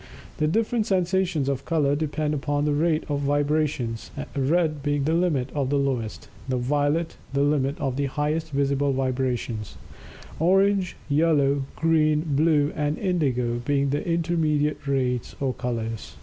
The 0.37 0.47
different 0.47 0.87
sensations 0.87 1.47
of 1.47 1.63
color, 1.63 1.95
depend 1.95 2.33
upon 2.33 2.65
the 2.65 2.73
rate 2.73 3.03
of 3.07 3.21
the 3.21 3.27
vibrations, 3.27 4.09
red 4.35 4.81
being 4.81 5.03
the 5.03 5.13
limit 5.13 5.51
of 5.53 5.69
the 5.69 5.77
lowest, 5.77 6.27
and 6.49 6.59
violet 6.59 7.17
the 7.33 7.43
limit 7.43 7.79
of 7.79 7.97
the 7.97 8.07
highest 8.07 8.49
visible 8.49 8.93
vibrations 8.93 9.75
orange, 10.39 10.95
yellow, 11.07 11.65
green, 11.75 12.25
blue, 12.29 12.73
and 12.75 12.97
indigo 12.97 13.61
being 13.63 13.91
the 13.91 14.03
intermediate 14.09 14.87
rates 14.87 15.35
or 15.39 15.53
colors. 15.53 16.15